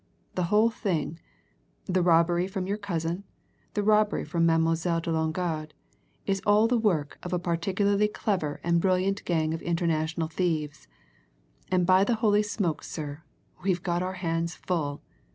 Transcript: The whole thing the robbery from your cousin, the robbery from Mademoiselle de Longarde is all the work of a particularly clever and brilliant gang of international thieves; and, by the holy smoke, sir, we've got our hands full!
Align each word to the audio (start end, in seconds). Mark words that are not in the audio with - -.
The 0.33 0.45
whole 0.49 0.71
thing 0.71 1.19
the 1.85 2.01
robbery 2.01 2.47
from 2.47 2.65
your 2.65 2.77
cousin, 2.79 3.23
the 3.75 3.83
robbery 3.83 4.25
from 4.25 4.47
Mademoiselle 4.47 4.99
de 4.99 5.11
Longarde 5.11 5.73
is 6.25 6.41
all 6.43 6.67
the 6.67 6.79
work 6.79 7.19
of 7.21 7.33
a 7.33 7.37
particularly 7.37 8.07
clever 8.07 8.59
and 8.63 8.81
brilliant 8.81 9.23
gang 9.25 9.53
of 9.53 9.61
international 9.61 10.27
thieves; 10.27 10.87
and, 11.69 11.85
by 11.85 12.03
the 12.03 12.15
holy 12.15 12.41
smoke, 12.41 12.81
sir, 12.83 13.21
we've 13.61 13.83
got 13.83 14.01
our 14.01 14.13
hands 14.15 14.55
full! 14.55 15.03